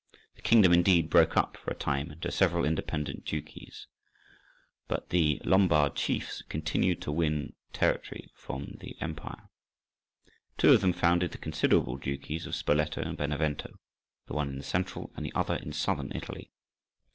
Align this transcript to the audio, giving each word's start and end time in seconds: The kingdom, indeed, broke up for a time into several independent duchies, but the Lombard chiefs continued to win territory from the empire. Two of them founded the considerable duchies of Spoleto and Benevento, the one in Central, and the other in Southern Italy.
The 0.35 0.41
kingdom, 0.41 0.73
indeed, 0.73 1.11
broke 1.11 1.37
up 1.37 1.55
for 1.57 1.69
a 1.69 1.75
time 1.75 2.09
into 2.09 2.31
several 2.31 2.65
independent 2.65 3.23
duchies, 3.23 3.85
but 4.87 5.09
the 5.09 5.39
Lombard 5.45 5.95
chiefs 5.95 6.41
continued 6.41 7.03
to 7.03 7.11
win 7.11 7.53
territory 7.71 8.31
from 8.33 8.77
the 8.79 8.99
empire. 8.99 9.51
Two 10.57 10.73
of 10.73 10.81
them 10.81 10.91
founded 10.93 11.33
the 11.33 11.37
considerable 11.37 11.97
duchies 11.97 12.47
of 12.47 12.55
Spoleto 12.55 13.03
and 13.03 13.15
Benevento, 13.15 13.77
the 14.25 14.33
one 14.33 14.49
in 14.51 14.63
Central, 14.63 15.11
and 15.15 15.23
the 15.23 15.33
other 15.35 15.57
in 15.57 15.71
Southern 15.71 16.11
Italy. 16.15 16.51